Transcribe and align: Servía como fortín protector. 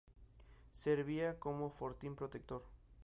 Servía 0.73 1.37
como 1.39 1.69
fortín 1.69 2.15
protector. 2.15 2.65